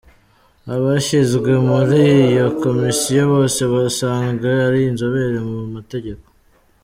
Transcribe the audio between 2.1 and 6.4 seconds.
iyo komisiyo bose basanzwe ari inzobere mu mategeko.